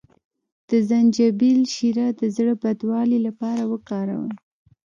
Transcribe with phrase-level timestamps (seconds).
[0.69, 4.31] د زنجبیل شیره د زړه بدوالي لپاره وکاروئ